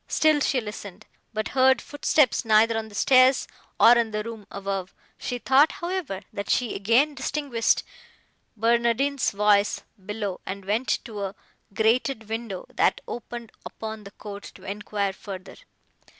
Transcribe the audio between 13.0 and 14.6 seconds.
opened upon the court,